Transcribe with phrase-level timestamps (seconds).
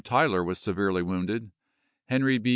[0.03, 1.51] Tyler was severely wounded,
[2.07, 2.49] Henry B.